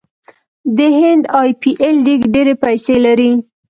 د 0.77 0.79
هند 0.99 1.23
ای 1.39 1.49
پي 1.61 1.71
ایل 1.81 1.97
لیګ 2.05 2.21
ډیرې 2.33 2.55
پیسې 2.63 2.95
لري. 3.05 3.31